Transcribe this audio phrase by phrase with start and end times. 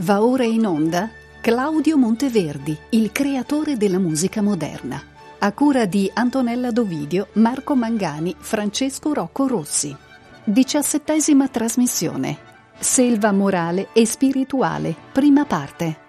[0.00, 5.02] Va ora in onda Claudio Monteverdi, il creatore della musica moderna,
[5.40, 9.96] a cura di Antonella Dovidio, Marco Mangani, Francesco Rocco Rossi.
[10.44, 12.38] Diciassettesima trasmissione.
[12.78, 16.07] Selva morale e spirituale, prima parte.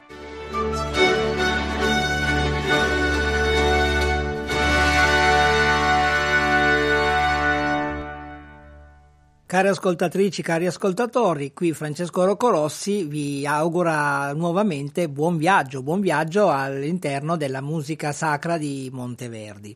[9.49, 17.35] Cari ascoltatrici, cari ascoltatori, qui Francesco Roccorossi vi augura nuovamente buon viaggio, buon viaggio all'interno
[17.35, 19.75] della musica sacra di Monteverdi.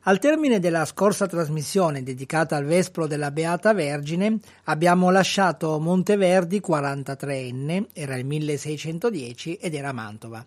[0.00, 7.86] Al termine della scorsa trasmissione dedicata al Vespro della Beata Vergine abbiamo lasciato Monteverdi 43enne,
[7.94, 10.44] era il 1610 ed era Mantova.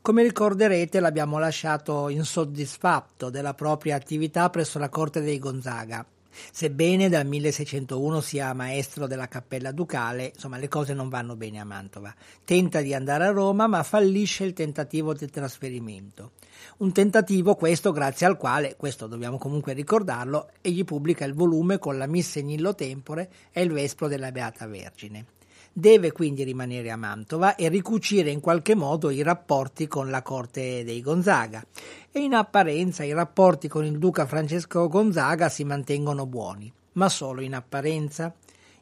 [0.00, 6.04] Come ricorderete l'abbiamo lasciato insoddisfatto della propria attività presso la corte dei Gonzaga
[6.52, 11.64] Sebbene dal 1601 sia maestro della cappella ducale, insomma le cose non vanno bene a
[11.64, 12.14] Mantova.
[12.44, 16.32] Tenta di andare a Roma ma fallisce il tentativo di trasferimento.
[16.78, 21.98] Un tentativo questo grazie al quale, questo dobbiamo comunque ricordarlo, egli pubblica il volume con
[21.98, 25.35] la Missa in illo tempore e il Vespro della Beata Vergine.
[25.78, 30.84] Deve quindi rimanere a Mantova e ricucire in qualche modo i rapporti con la corte
[30.84, 31.62] dei Gonzaga.
[32.10, 37.42] E in apparenza i rapporti con il duca Francesco Gonzaga si mantengono buoni, ma solo
[37.42, 38.34] in apparenza.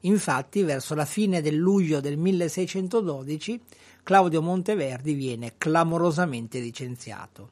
[0.02, 3.60] Infatti, verso la fine del luglio del 1612,
[4.04, 7.50] Claudio Monteverdi viene clamorosamente licenziato.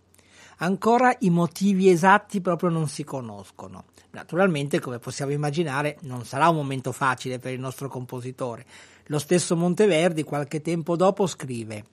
[0.59, 3.87] Ancora i motivi esatti proprio non si conoscono.
[4.13, 8.65] Naturalmente, come possiamo immaginare, non sarà un momento facile per il nostro compositore.
[9.13, 11.85] Lo stesso Monteverdi qualche tempo dopo scrive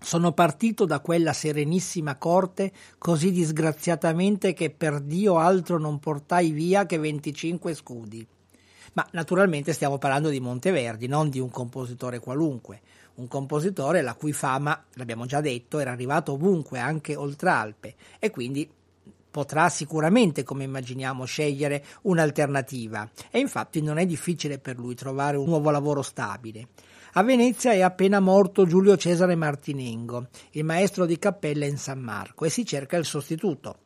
[0.00, 6.86] sono partito da quella serenissima corte così disgraziatamente che per Dio altro non portai via
[6.86, 8.26] che 25 scudi.
[8.94, 12.80] Ma naturalmente stiamo parlando di Monteverdi, non di un compositore qualunque,
[13.14, 18.30] un compositore la cui fama, l'abbiamo già detto, era arrivato ovunque, anche oltre Alpe, e
[18.30, 18.68] quindi
[19.30, 25.46] potrà sicuramente, come immaginiamo, scegliere un'alternativa e infatti non è difficile per lui trovare un
[25.46, 26.68] nuovo lavoro stabile.
[27.14, 32.44] A Venezia è appena morto Giulio Cesare Martinengo, il maestro di cappella in San Marco,
[32.44, 33.78] e si cerca il sostituto.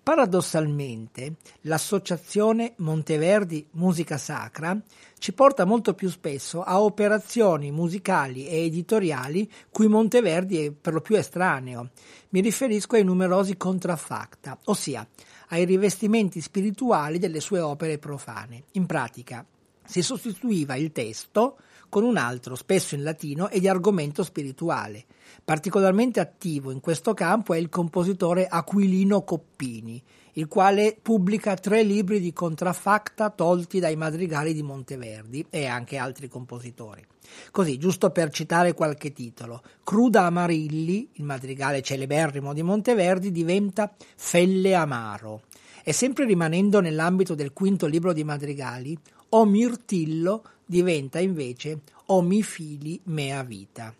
[0.03, 4.81] Paradossalmente, l'associazione Monteverdi Musica Sacra
[5.19, 11.03] ci porta molto più spesso a operazioni musicali e editoriali cui Monteverdi è per lo
[11.03, 11.91] più estraneo.
[12.31, 15.07] Mi riferisco ai numerosi contraffacta, ossia
[15.49, 18.65] ai rivestimenti spirituali delle sue opere profane.
[18.73, 19.45] In pratica,
[19.85, 21.59] si sostituiva il testo
[21.91, 25.05] con un altro, spesso in latino, e di argomento spirituale.
[25.45, 30.03] Particolarmente attivo in questo campo è il compositore Aquilino Coppini,
[30.35, 36.29] il quale pubblica tre libri di contraffacta tolti dai madrigali di Monteverdi e anche altri
[36.29, 37.05] compositori.
[37.51, 44.75] Così, giusto per citare qualche titolo, Cruda Amarilli, il madrigale celeberrimo di Monteverdi, diventa Felle
[44.75, 45.43] Amaro.
[45.83, 48.97] E sempre rimanendo nell'ambito del quinto libro di madrigali,
[49.33, 53.93] O Mirtillo diventa invece O mi fili mea vita.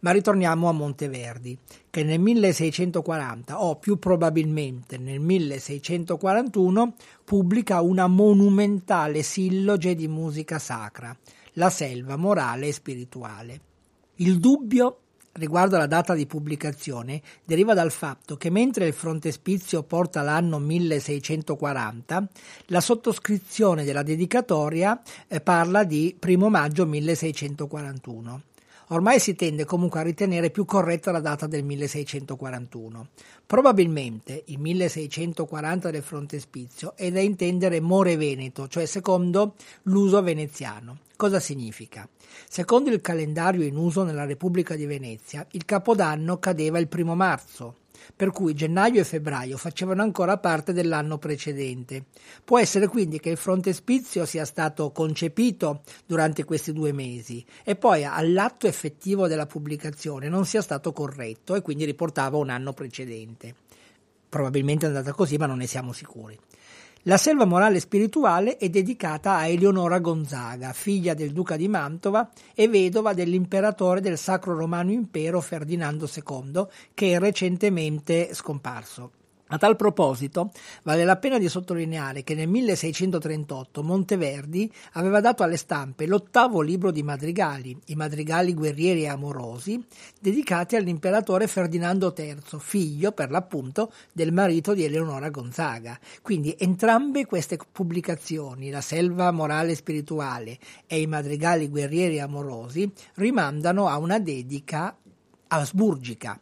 [0.00, 1.56] Ma ritorniamo a Monteverdi,
[1.90, 11.16] che nel 1640 o più probabilmente nel 1641 pubblica una monumentale silloge di musica sacra,
[11.52, 13.60] la selva morale e spirituale.
[14.16, 15.01] Il dubbio
[15.34, 22.28] riguardo alla data di pubblicazione deriva dal fatto che mentre il frontespizio porta l'anno 1640,
[22.66, 28.51] la sottoscrizione della dedicatoria eh, parla di 1 maggio 1641.
[28.92, 33.08] Ormai si tende comunque a ritenere più corretta la data del 1641.
[33.46, 39.54] Probabilmente il 1640 del frontespizio è da intendere More Veneto, cioè secondo
[39.84, 40.98] l'uso veneziano.
[41.16, 42.06] Cosa significa?
[42.46, 47.76] Secondo il calendario in uso nella Repubblica di Venezia, il Capodanno cadeva il primo marzo,
[48.14, 52.06] per cui gennaio e febbraio facevano ancora parte dell'anno precedente.
[52.44, 58.04] Può essere quindi che il frontespizio sia stato concepito durante questi due mesi e poi
[58.04, 63.54] all'atto effettivo della pubblicazione non sia stato corretto e quindi riportava un anno precedente.
[64.28, 66.38] Probabilmente è andata così, ma non ne siamo sicuri.
[67.06, 72.68] La selva morale spirituale è dedicata a Eleonora Gonzaga, figlia del duca di Mantova e
[72.68, 76.64] vedova dell'imperatore del Sacro Romano Impero Ferdinando II,
[76.94, 79.21] che è recentemente scomparso.
[79.52, 80.50] A tal proposito,
[80.82, 86.90] vale la pena di sottolineare che nel 1638 Monteverdi aveva dato alle stampe l'ottavo libro
[86.90, 89.78] di madrigali, i madrigali guerrieri e amorosi,
[90.18, 96.00] dedicati all'imperatore Ferdinando III, figlio per l'appunto del marito di Eleonora Gonzaga.
[96.22, 102.90] Quindi entrambe queste pubblicazioni, La selva morale e spirituale e i madrigali guerrieri e amorosi,
[103.16, 104.96] rimandano a una dedica
[105.48, 106.40] asburgica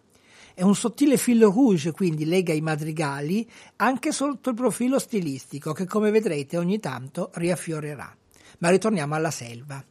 [0.60, 5.86] è un sottile fil rouge, quindi lega i madrigali anche sotto il profilo stilistico che
[5.86, 8.14] come vedrete ogni tanto riaffiorerà.
[8.58, 9.82] Ma ritorniamo alla selva.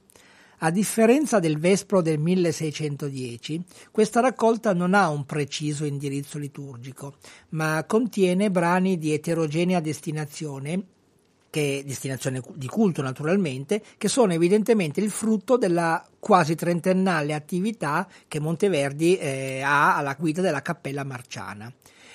[0.59, 7.15] A differenza del Vespro del 1610, questa raccolta non ha un preciso indirizzo liturgico,
[7.49, 10.83] ma contiene brani di eterogenea destinazione
[11.49, 18.39] che destinazione di culto naturalmente, che sono evidentemente il frutto della quasi trentennale attività che
[18.39, 21.71] Monteverdi eh, ha alla guida della Cappella Marciana.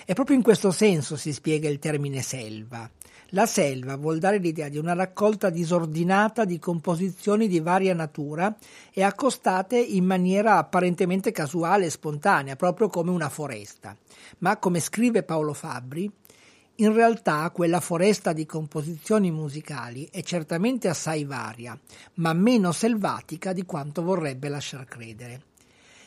[0.07, 2.89] E proprio in questo senso si spiega il termine selva.
[3.29, 8.55] La selva vuol dare l'idea di una raccolta disordinata di composizioni di varia natura
[8.93, 13.97] e accostate in maniera apparentemente casuale e spontanea, proprio come una foresta.
[14.39, 16.09] Ma come scrive Paolo Fabbri,
[16.77, 21.79] in realtà quella foresta di composizioni musicali è certamente assai varia,
[22.15, 25.43] ma meno selvatica di quanto vorrebbe lasciar credere.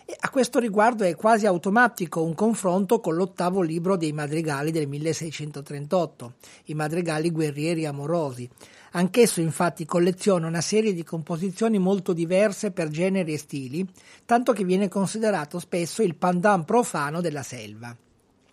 [0.05, 4.87] E a questo riguardo è quasi automatico un confronto con l'ottavo libro dei madrigali del
[4.87, 6.33] 1638,
[6.65, 8.49] i madrigali guerrieri amorosi.
[8.91, 13.85] Anch'esso infatti colleziona una serie di composizioni molto diverse per generi e stili,
[14.25, 17.95] tanto che viene considerato spesso il pandan profano della selva.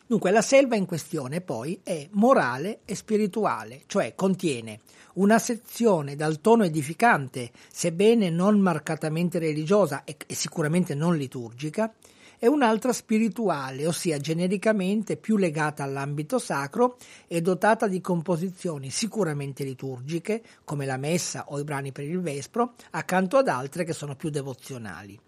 [0.06, 4.80] Dunque la selva in questione poi è morale e spirituale, cioè contiene
[5.14, 11.90] una sezione dal tono edificante, sebbene non marcatamente religiosa e, e sicuramente non liturgica,
[12.38, 20.42] e un'altra spirituale, ossia genericamente più legata all'ambito sacro e dotata di composizioni sicuramente liturgiche,
[20.64, 24.28] come la messa o i brani per il vespro, accanto ad altre che sono più
[24.28, 25.18] devozionali.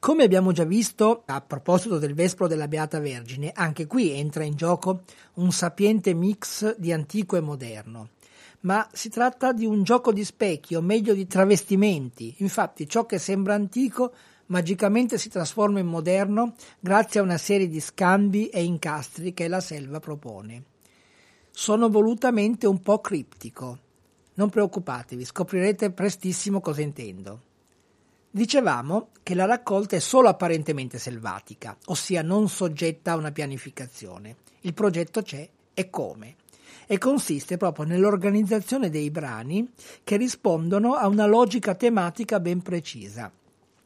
[0.00, 4.56] Come abbiamo già visto a proposito del Vespro della Beata Vergine, anche qui entra in
[4.56, 5.02] gioco
[5.34, 8.08] un sapiente mix di antico e moderno.
[8.60, 12.36] Ma si tratta di un gioco di specchi, o meglio di travestimenti.
[12.38, 14.14] Infatti, ciò che sembra antico
[14.46, 19.60] magicamente si trasforma in moderno grazie a una serie di scambi e incastri che la
[19.60, 20.64] selva propone.
[21.50, 23.78] Sono volutamente un po' criptico.
[24.32, 27.48] Non preoccupatevi, scoprirete prestissimo cosa intendo.
[28.32, 34.36] Dicevamo che la raccolta è solo apparentemente selvatica, ossia non soggetta a una pianificazione.
[34.60, 36.36] Il progetto c'è e come?
[36.86, 39.68] E consiste proprio nell'organizzazione dei brani
[40.04, 43.32] che rispondono a una logica tematica ben precisa.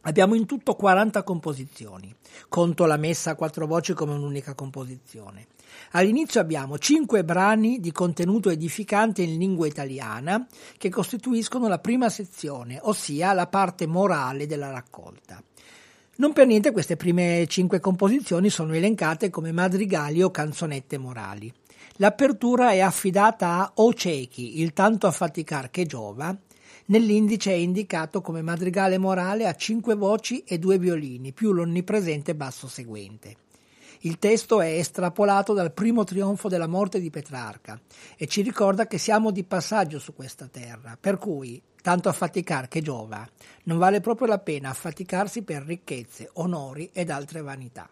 [0.02, 2.14] Abbiamo in tutto 40 composizioni.
[2.50, 5.46] Conto la messa a quattro voci come un'unica composizione.
[5.92, 12.78] All'inizio abbiamo cinque brani di contenuto edificante in lingua italiana che costituiscono la prima sezione,
[12.82, 15.42] ossia la parte morale della raccolta.
[16.16, 21.52] Non per niente queste prime cinque composizioni sono elencate come madrigali o canzonette morali.
[21.96, 26.36] L'apertura è affidata a O ciechi, il tanto affaticar che giova.
[26.86, 32.68] Nell'indice è indicato come madrigale morale a cinque voci e due violini, più l'onnipresente basso
[32.68, 33.36] seguente.
[34.04, 37.80] Il testo è estrapolato dal primo trionfo della morte di Petrarca
[38.18, 42.82] e ci ricorda che siamo di passaggio su questa terra, per cui tanto affaticar che
[42.82, 43.26] giova,
[43.62, 47.88] non vale proprio la pena affaticarsi per ricchezze, onori ed altre vanità.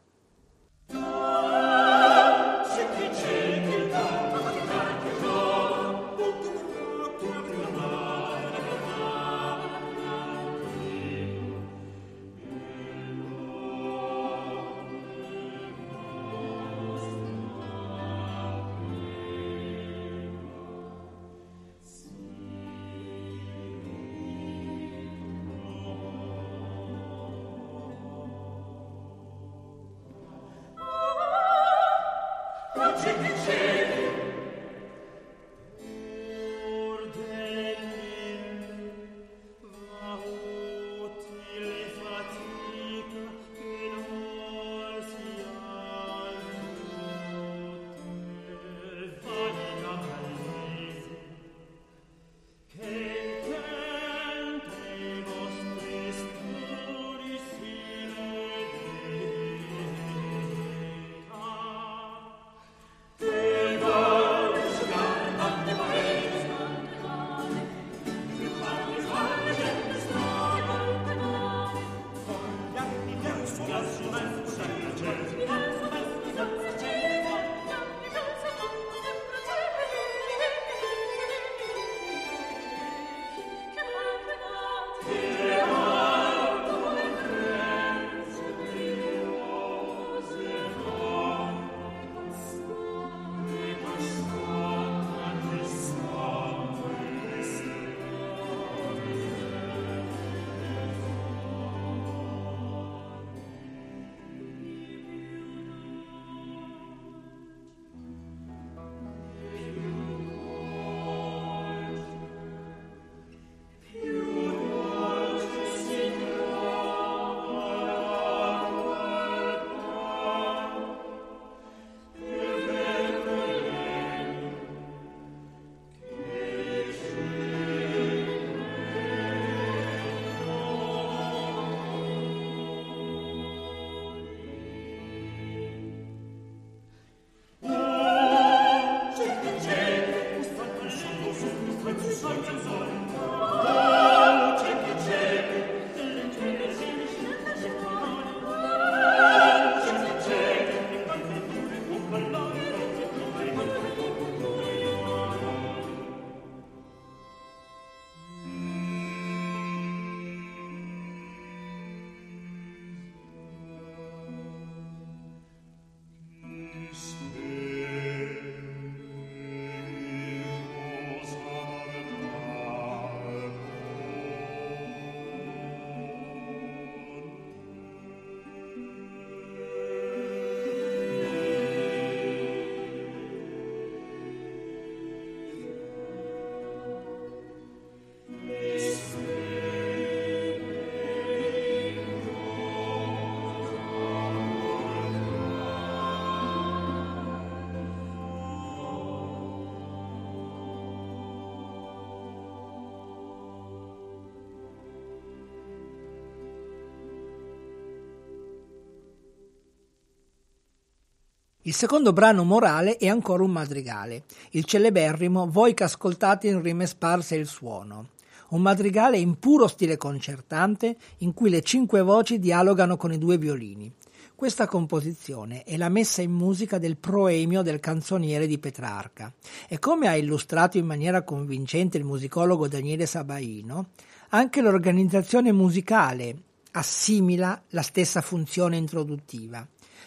[211.64, 216.86] Il secondo brano morale è ancora un madrigale, il celeberrimo Voi che ascoltate in rime
[216.86, 218.08] sparse il suono,
[218.48, 223.38] un madrigale in puro stile concertante in cui le cinque voci dialogano con i due
[223.38, 223.92] violini.
[224.34, 229.32] Questa composizione è la messa in musica del proemio del canzoniere di Petrarca
[229.68, 233.90] e come ha illustrato in maniera convincente il musicologo Daniele Sabaino,
[234.30, 236.34] anche l'organizzazione musicale
[236.72, 239.64] assimila la stessa funzione introduttiva.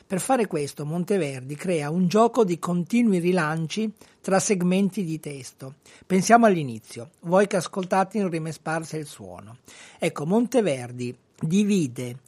[0.07, 5.75] Per fare questo Monteverdi crea un gioco di continui rilanci tra segmenti di testo.
[6.05, 9.57] Pensiamo all'inizio, voi che ascoltate in rime sparse il suono.
[9.97, 12.19] Ecco, Monteverdi divide,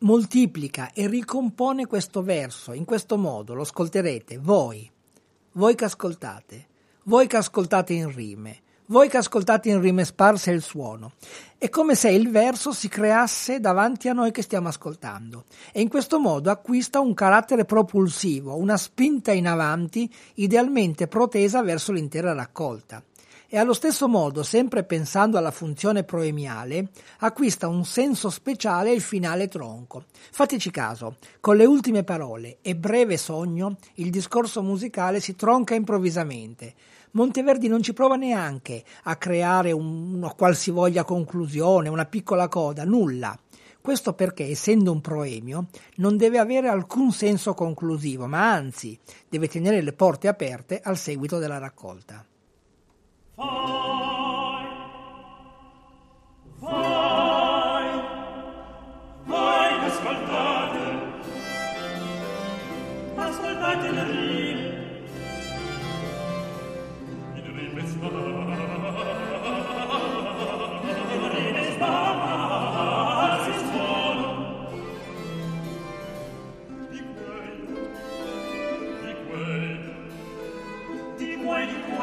[0.00, 2.74] moltiplica e ricompone questo verso.
[2.74, 4.90] In questo modo, lo ascolterete, voi,
[5.52, 6.66] voi che ascoltate,
[7.04, 11.12] voi che ascoltate in rime, voi che ascoltate in rime sparse il suono.
[11.56, 15.88] È come se il verso si creasse davanti a noi che stiamo ascoltando e in
[15.88, 23.02] questo modo acquista un carattere propulsivo, una spinta in avanti idealmente protesa verso l'intera raccolta.
[23.54, 29.46] e allo stesso modo, sempre pensando alla funzione proemiale, acquista un senso speciale il finale
[29.46, 30.04] tronco.
[30.30, 36.72] Fateci caso, con le ultime parole e breve sogno, il discorso musicale si tronca improvvisamente.
[37.12, 43.38] Monteverdi non ci prova neanche a creare un, una qualsivoglia conclusione, una piccola coda, nulla.
[43.80, 45.66] Questo perché, essendo un proemio,
[45.96, 51.38] non deve avere alcun senso conclusivo, ma anzi deve tenere le porte aperte al seguito
[51.38, 52.24] della raccolta.
[53.34, 54.21] Vai,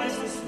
[0.10, 0.39] di quel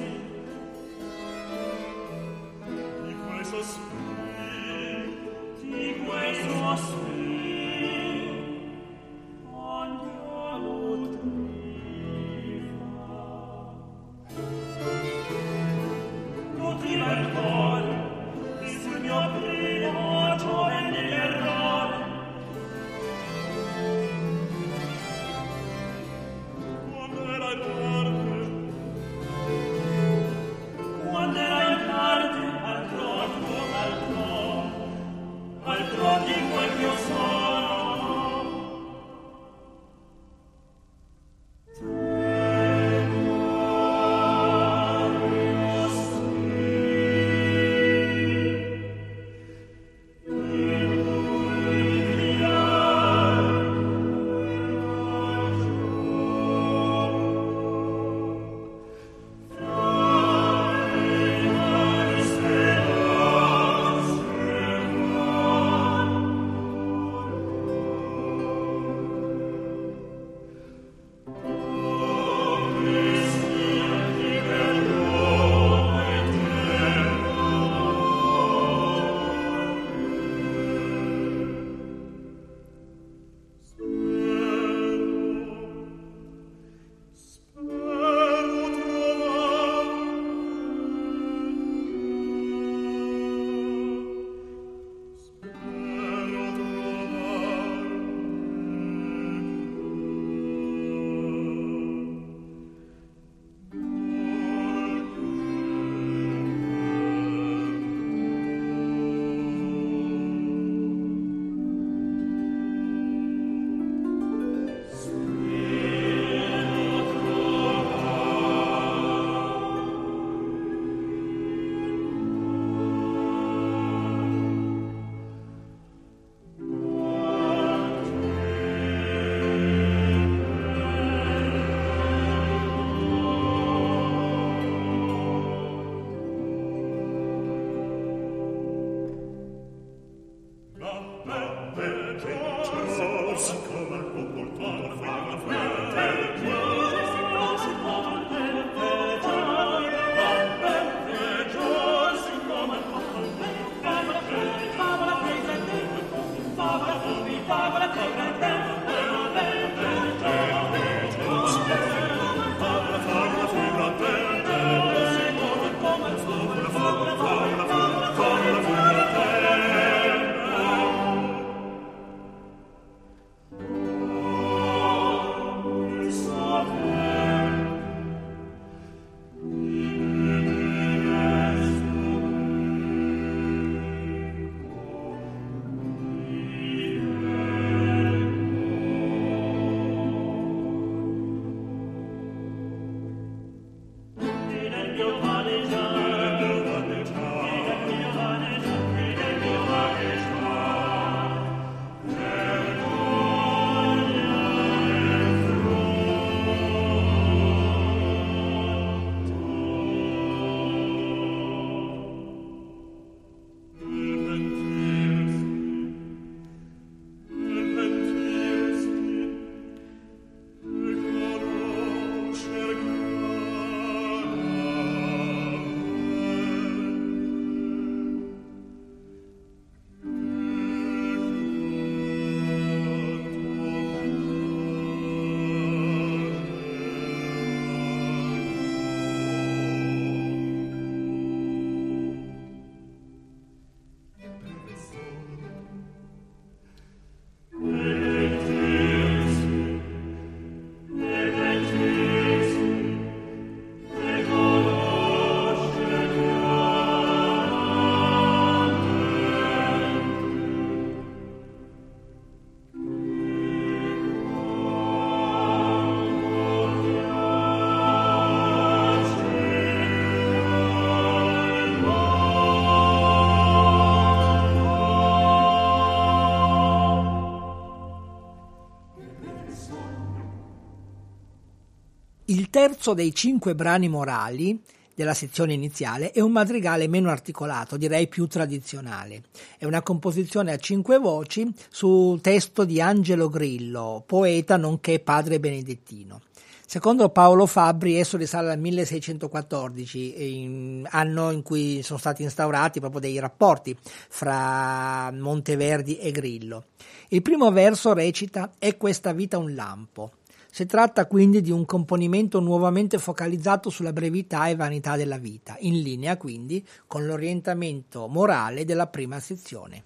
[282.52, 284.62] terzo dei cinque brani morali
[284.94, 289.24] della sezione iniziale è un madrigale meno articolato, direi più tradizionale.
[289.58, 296.22] È una composizione a cinque voci su testo di Angelo Grillo, poeta nonché padre benedettino.
[296.66, 303.02] Secondo Paolo Fabbri esso risale al 1614, in anno in cui sono stati instaurati proprio
[303.02, 306.66] dei rapporti fra Monteverdi e Grillo.
[307.10, 310.12] Il primo verso recita È questa vita un lampo.
[310.54, 315.82] Si tratta quindi di un componimento nuovamente focalizzato sulla brevità e vanità della vita, in
[315.82, 319.84] linea quindi con l'orientamento morale della prima sezione.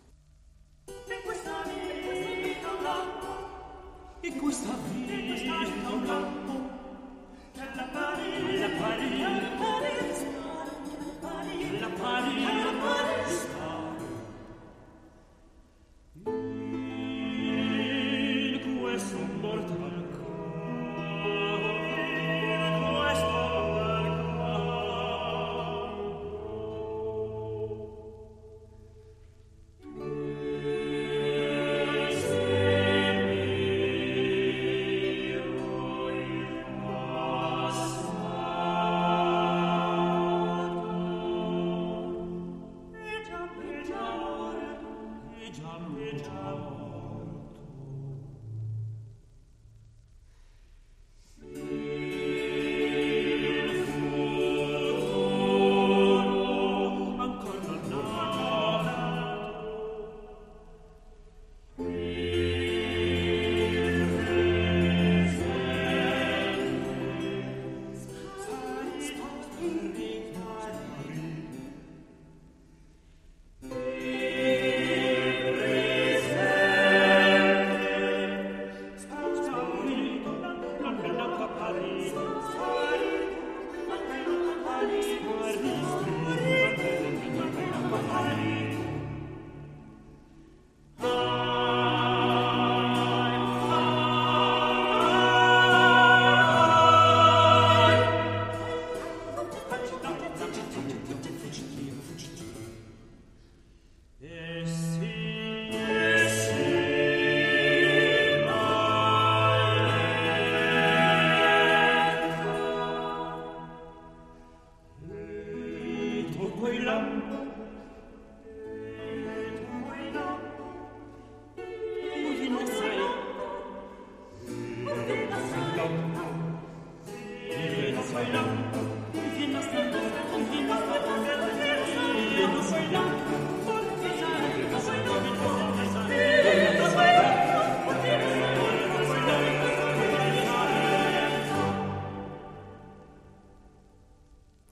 [4.21, 5.04] E questa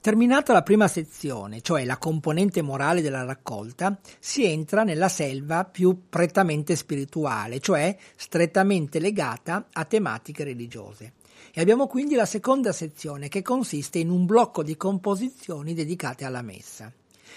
[0.04, 6.10] Terminata la prima sezione, cioè la componente morale della raccolta, si entra nella selva più
[6.10, 11.14] prettamente spirituale, cioè strettamente legata a tematiche religiose.
[11.54, 16.42] E abbiamo quindi la seconda sezione che consiste in un blocco di composizioni dedicate alla
[16.42, 16.92] messa.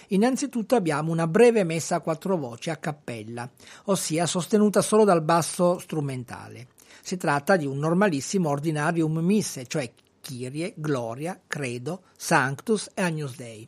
[0.09, 3.49] Innanzitutto abbiamo una breve messa a quattro voci a cappella,
[3.85, 6.67] ossia sostenuta solo dal basso strumentale.
[7.01, 9.89] Si tratta di un normalissimo ordinarium misse, cioè
[10.27, 13.65] Kyrie, Gloria, Credo, Sanctus e Agnus Dei.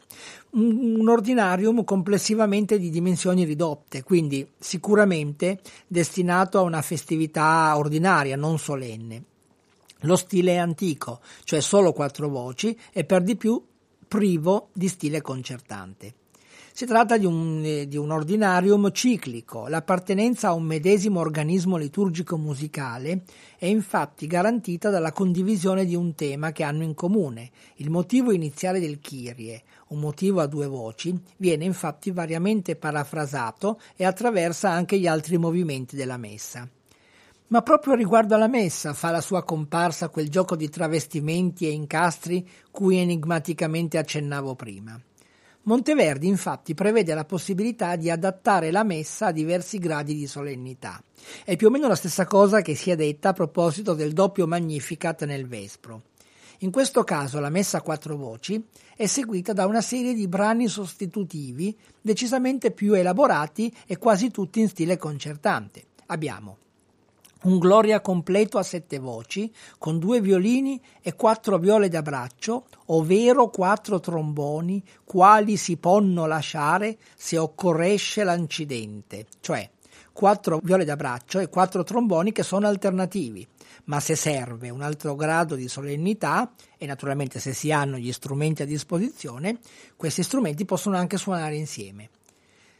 [0.52, 9.24] Un, ordinarium complessivamente di dimensioni ridotte, quindi sicuramente destinato a una festività ordinaria, non solenne.
[10.02, 13.64] Lo stile è antico, cioè solo quattro voci e per di più
[14.06, 16.19] privo di stile concertante.
[16.80, 19.68] Si tratta di un, di un, ordinarium ciclico.
[19.68, 23.24] L'appartenenza a un medesimo organismo liturgico musicale
[23.58, 27.52] è infatti garantita dalla condivisione di un tema che hanno in comune.
[27.76, 34.06] Il motivo iniziale del Kyrie, un motivo a due voci, viene infatti variamente parafrasato e
[34.06, 36.66] attraversa anche gli altri movimenti della messa.
[37.48, 42.48] Ma proprio riguardo alla messa fa la sua comparsa quel gioco di travestimenti e incastri
[42.72, 44.98] cui enigmaticamente accennavo prima.
[45.70, 51.00] Monteverdi infatti prevede la possibilità di adattare la messa a diversi gradi di solennità.
[51.46, 54.48] È più o meno la stessa cosa che si è detta a proposito del doppio
[54.48, 56.02] Magnificat nel Vespro.
[56.62, 60.68] In questo caso la messa a quattro voci è seguita da una serie di brani
[60.68, 65.84] sostitutivi decisamente più elaborati e quasi tutti in stile concertante.
[66.08, 66.58] Abbiamo
[67.44, 73.50] un Gloria completo a sette voci, con due violini e quattro viole da braccio, ovvero
[73.50, 79.70] quattro tromboni, quali si ponno lasciare se occorresce l'incidente, cioè
[80.12, 83.48] quattro viole da braccio e quattro tromboni che sono alternativi,
[83.86, 88.64] ma se serve un altro grado di solennità e naturalmente se si hanno gli strumenti
[88.64, 89.60] a disposizione,
[89.96, 92.10] questi strumenti possono anche suonare insieme.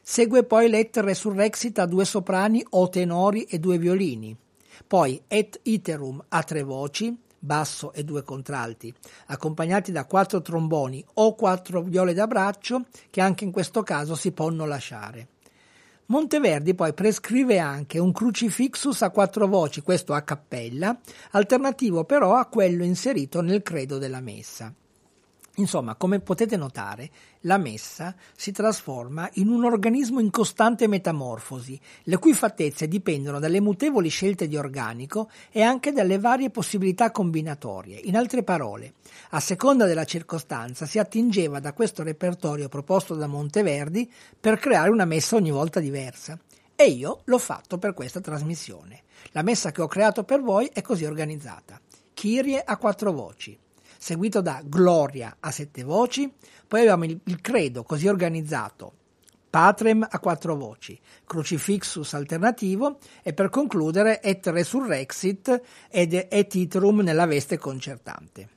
[0.02, 4.36] Segue poi l'Et Resurrexit a due soprani o tenori e due violini,
[4.88, 8.94] poi Et Iterum a tre voci, basso e due contralti,
[9.28, 14.32] accompagnati da quattro tromboni o quattro viole da braccio che anche in questo caso si
[14.32, 15.28] possono lasciare.
[16.08, 21.00] Monteverdi poi prescrive anche un crucifixus a quattro voci, questo a cappella,
[21.32, 24.74] alternativo però a quello inserito nel credo della messa.
[25.60, 27.10] Insomma, come potete notare,
[27.42, 33.60] la messa si trasforma in un organismo in costante metamorfosi, le cui fattezze dipendono dalle
[33.60, 38.00] mutevoli scelte di organico e anche dalle varie possibilità combinatorie.
[38.04, 38.94] In altre parole,
[39.32, 45.06] a seconda della circostanza si attingeva da questo repertorio proposto da Monteverdi per creare una
[45.06, 46.40] messa ogni volta diversa.
[46.74, 49.02] E io l'ho fatto per questa trasmissione.
[49.32, 51.82] La messa che ho creato per voi è così organizzata.
[52.14, 53.58] Kyrie a quattro voci
[54.00, 56.32] seguito da Gloria a sette voci,
[56.68, 58.94] poi abbiamo il, il credo così organizzato,
[59.50, 67.26] Patrem a quattro voci, Crucifixus alternativo e per concludere Et Resurrexit ed Et Iterum nella
[67.26, 68.50] veste concertante.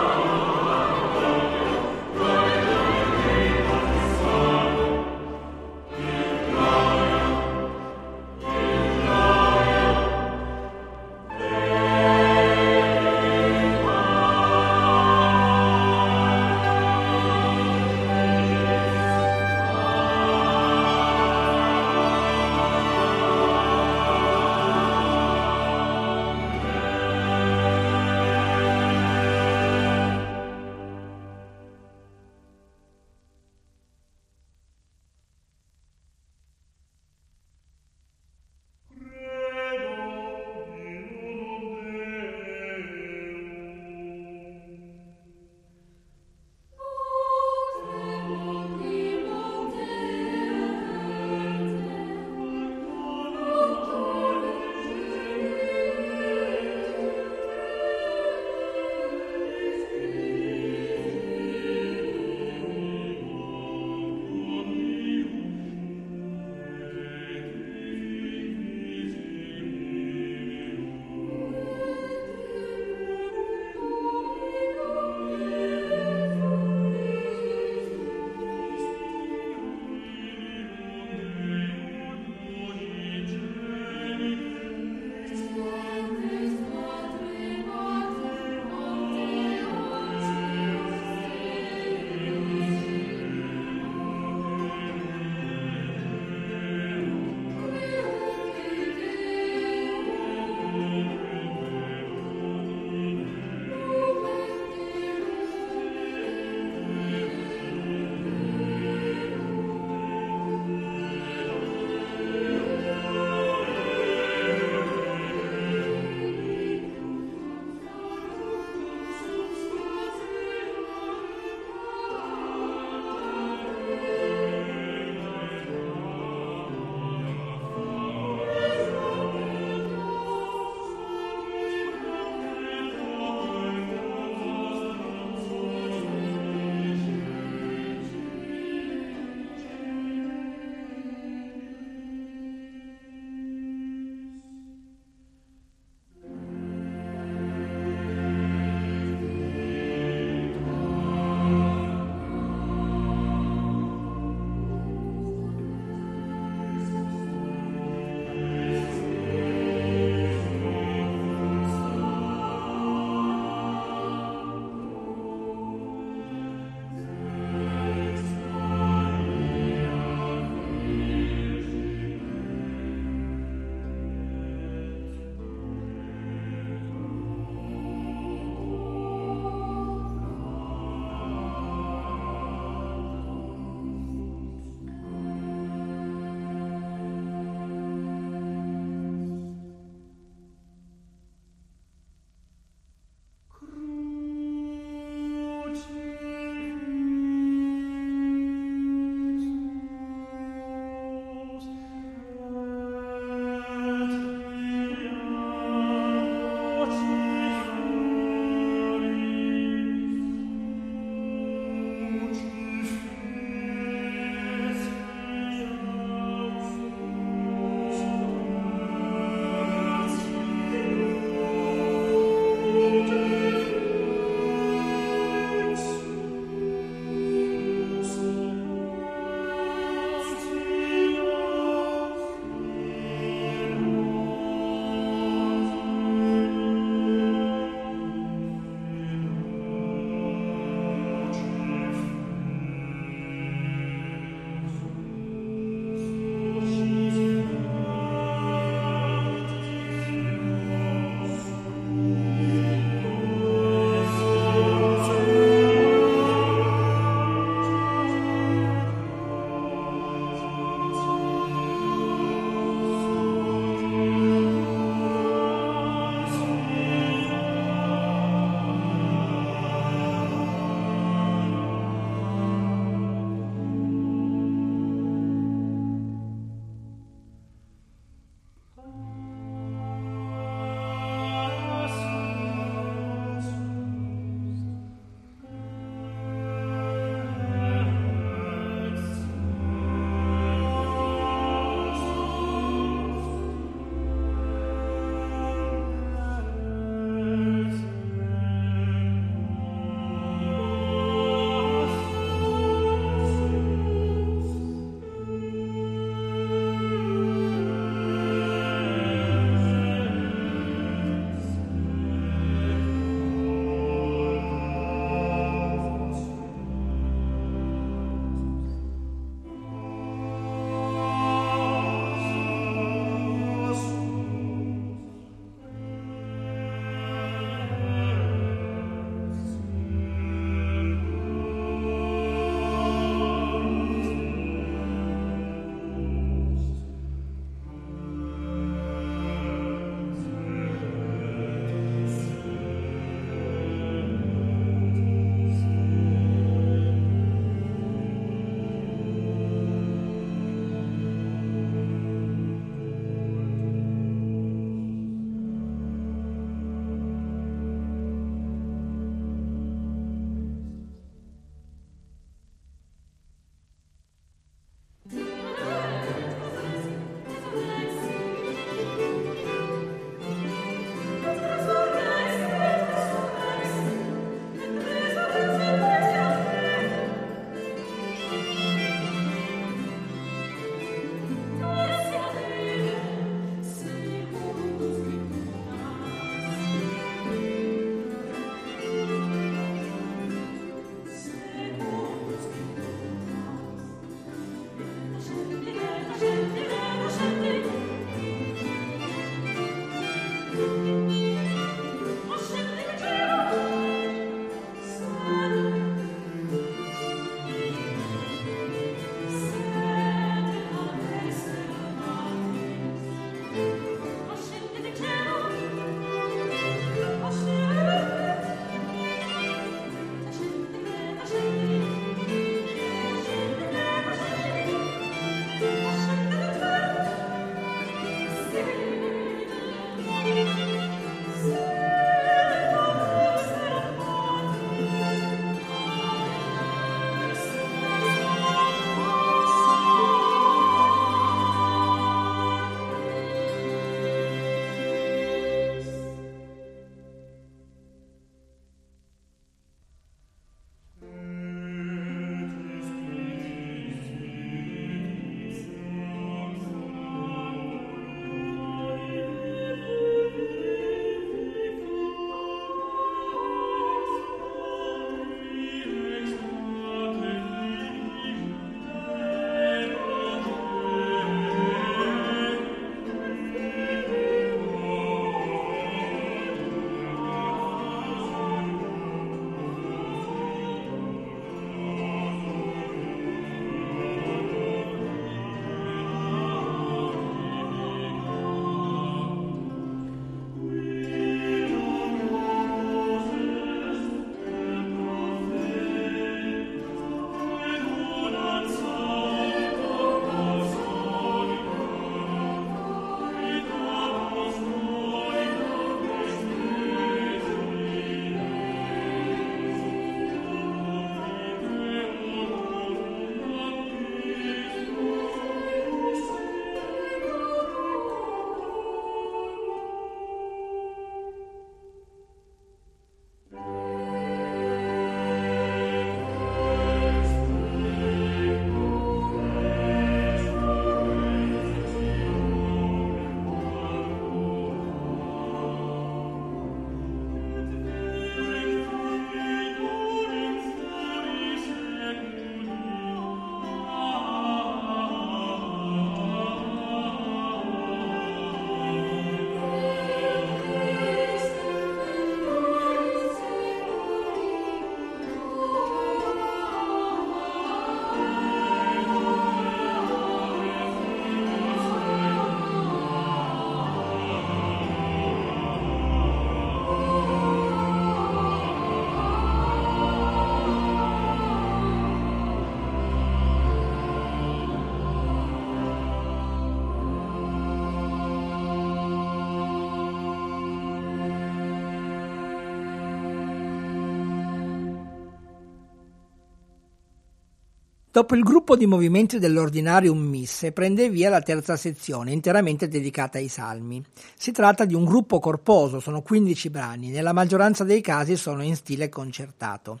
[588.16, 593.48] Dopo il gruppo di movimenti dell'ordinarium misse prende via la terza sezione, interamente dedicata ai
[593.48, 594.02] salmi.
[594.34, 598.74] Si tratta di un gruppo corposo, sono 15 brani, nella maggioranza dei casi sono in
[598.74, 600.00] stile concertato.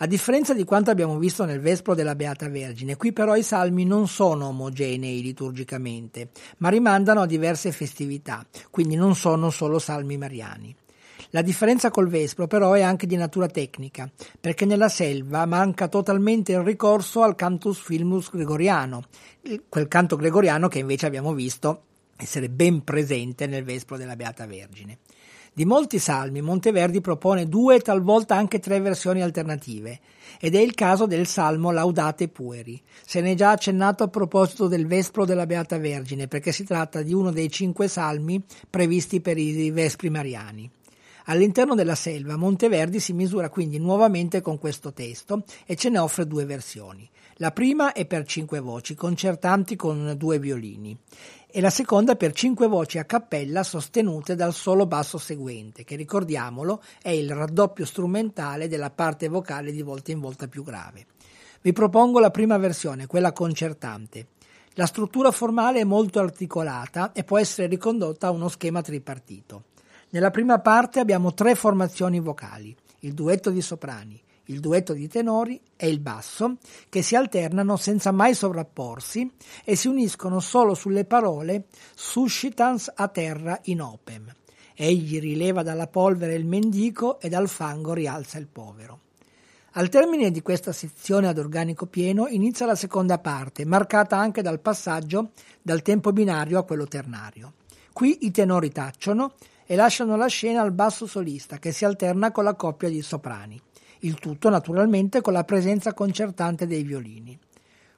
[0.00, 3.86] A differenza di quanto abbiamo visto nel Vespro della Beata Vergine, qui però i salmi
[3.86, 6.28] non sono omogenei liturgicamente,
[6.58, 10.76] ma rimandano a diverse festività, quindi non sono solo salmi mariani.
[11.36, 14.10] La differenza col Vespro però è anche di natura tecnica,
[14.40, 19.02] perché nella selva manca totalmente il ricorso al cantus filmus gregoriano,
[19.68, 21.82] quel canto gregoriano che invece abbiamo visto
[22.16, 25.00] essere ben presente nel Vespro della Beata Vergine.
[25.52, 30.00] Di molti salmi Monteverdi propone due e talvolta anche tre versioni alternative,
[30.40, 32.80] ed è il caso del salmo Laudate Pueri.
[33.04, 37.02] Se ne è già accennato a proposito del Vespro della Beata Vergine, perché si tratta
[37.02, 40.70] di uno dei cinque salmi previsti per i Vespri mariani.
[41.28, 46.26] All'interno della selva Monteverdi si misura quindi nuovamente con questo testo e ce ne offre
[46.26, 47.08] due versioni.
[47.38, 50.96] La prima è per cinque voci, concertanti con due violini,
[51.48, 56.80] e la seconda per cinque voci a cappella sostenute dal solo basso seguente, che ricordiamolo
[57.02, 61.06] è il raddoppio strumentale della parte vocale di volta in volta più grave.
[61.60, 64.28] Vi propongo la prima versione, quella concertante.
[64.74, 69.64] La struttura formale è molto articolata e può essere ricondotta a uno schema tripartito.
[70.10, 75.60] Nella prima parte abbiamo tre formazioni vocali, il duetto di soprani, il duetto di tenori
[75.74, 79.30] e il basso, che si alternano senza mai sovrapporsi
[79.64, 84.32] e si uniscono solo sulle parole suscitans a terra in opem.
[84.74, 89.00] Egli rileva dalla polvere il mendico e dal fango rialza il povero.
[89.72, 94.60] Al termine di questa sezione ad organico pieno inizia la seconda parte, marcata anche dal
[94.60, 95.30] passaggio
[95.60, 97.54] dal tempo binario a quello ternario.
[97.92, 99.34] Qui i tenori tacciono
[99.66, 103.60] e lasciano la scena al basso solista che si alterna con la coppia di soprani.
[104.00, 107.38] Il tutto naturalmente con la presenza concertante dei violini.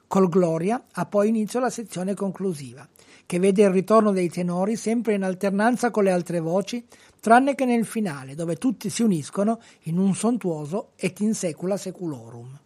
[0.07, 2.87] Col Gloria ha poi inizio la sezione conclusiva,
[3.27, 6.83] che vede il ritorno dei tenori sempre in alternanza con le altre voci,
[7.19, 12.59] tranne che nel finale, dove tutti si uniscono in un sontuoso et in secula seculorum.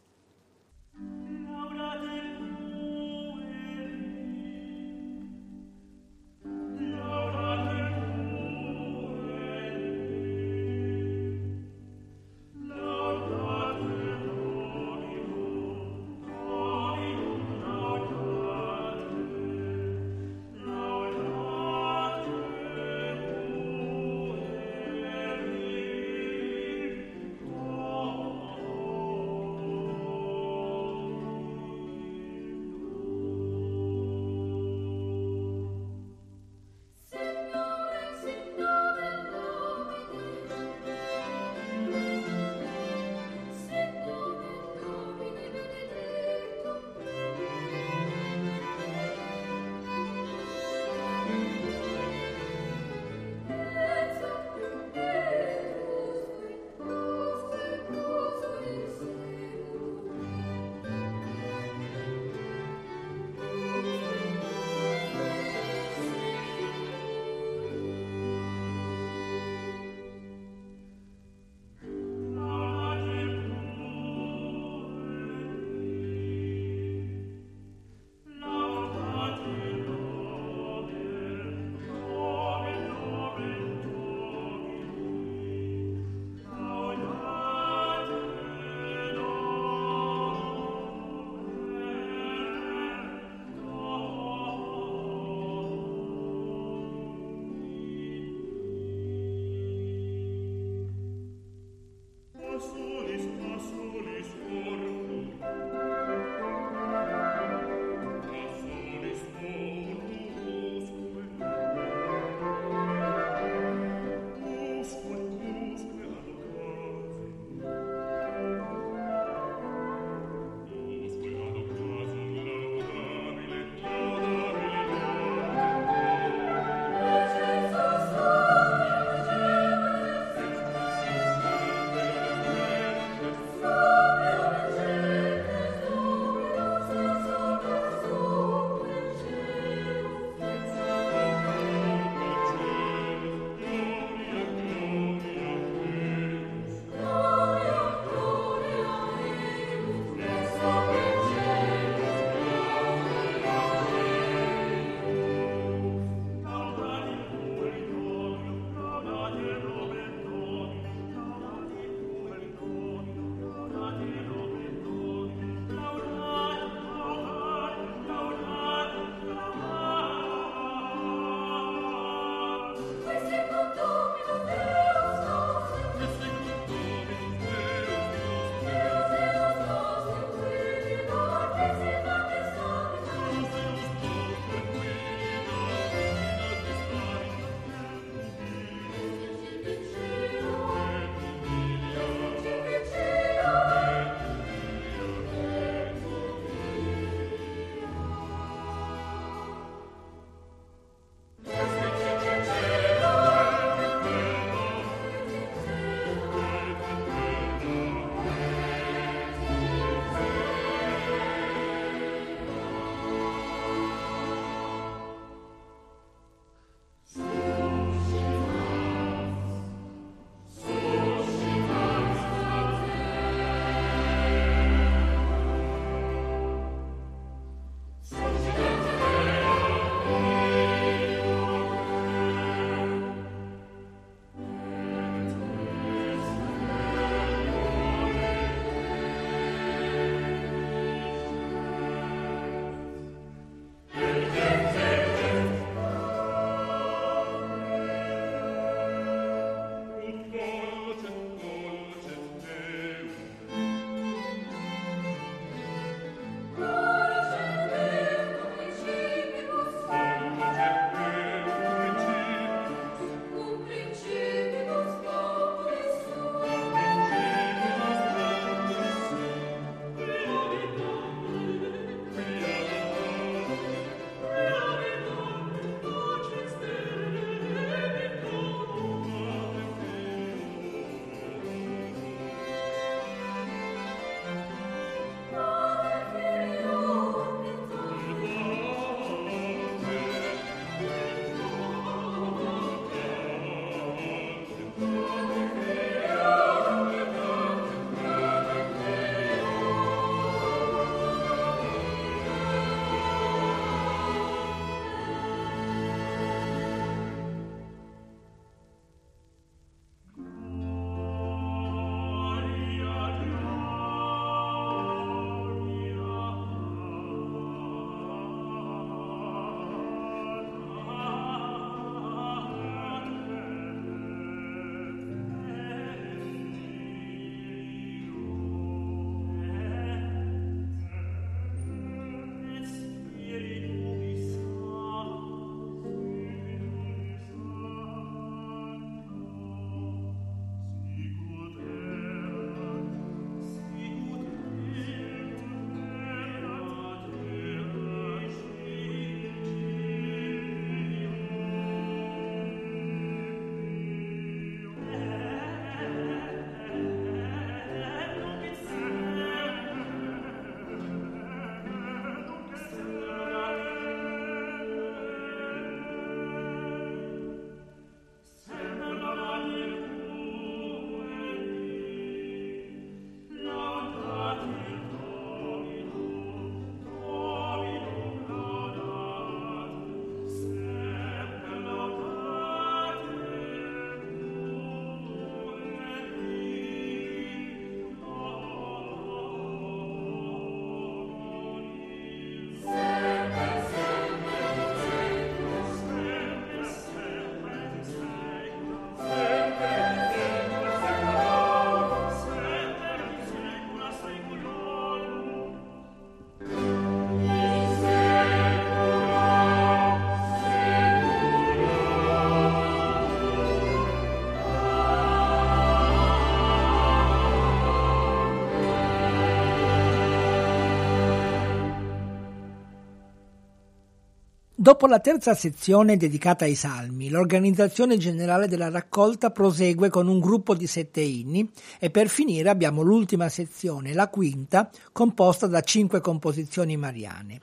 [424.64, 430.56] Dopo la terza sezione dedicata ai salmi, l'organizzazione generale della raccolta prosegue con un gruppo
[430.56, 436.78] di sette inni e per finire abbiamo l'ultima sezione, la quinta, composta da cinque composizioni
[436.78, 437.42] mariane.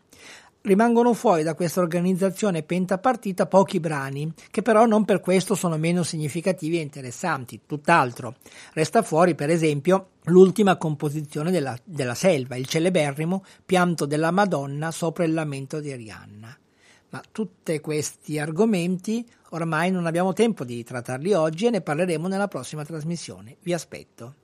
[0.63, 6.03] Rimangono fuori da questa organizzazione pentapartita pochi brani, che però non per questo sono meno
[6.03, 8.37] significativi e interessanti, tutt'altro.
[8.73, 15.25] Resta fuori, per esempio, l'ultima composizione della, della selva, il celeberrimo Pianto della Madonna sopra
[15.25, 16.57] il lamento di Rihanna.
[17.11, 22.49] Ma tutti questi argomenti ormai non abbiamo tempo di trattarli oggi e ne parleremo nella
[22.49, 23.57] prossima trasmissione.
[23.61, 24.35] Vi aspetto.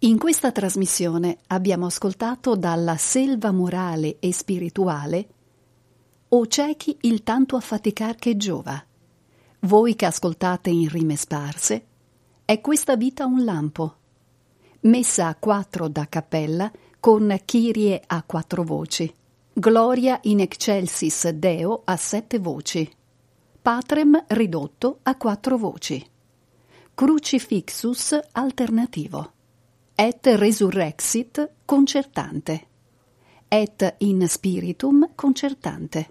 [0.00, 5.28] In questa trasmissione abbiamo ascoltato dalla selva morale e spirituale
[6.30, 8.84] O ciechi il tanto affaticar che giova.
[9.60, 11.86] Voi che ascoltate in rime sparse,
[12.44, 13.96] è questa vita un lampo,
[14.80, 16.70] messa a quattro da cappella
[17.00, 19.10] con Kyrie a quattro voci.
[19.58, 22.88] Gloria in excelsis Deo a sette voci.
[23.60, 26.00] Patrem ridotto a quattro voci.
[26.94, 29.32] Crucifixus alternativo.
[29.96, 32.66] Et resurrexit concertante.
[33.48, 36.10] Et in spiritum concertante.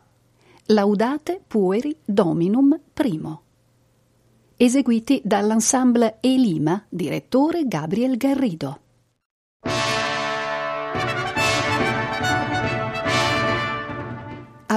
[0.66, 3.44] Laudate pueri dominum primo.
[4.58, 8.87] Eseguiti dall'ensemble Elima, direttore Gabriel Garrido.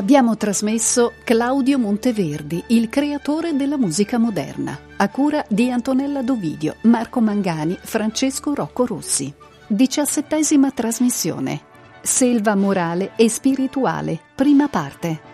[0.00, 7.20] Abbiamo trasmesso Claudio Monteverdi, il creatore della musica moderna, a cura di Antonella Dovidio, Marco
[7.20, 9.30] Mangani, Francesco Rocco Rossi.
[9.66, 11.60] Diciassettesima trasmissione.
[12.00, 15.29] Selva morale e spirituale, prima parte.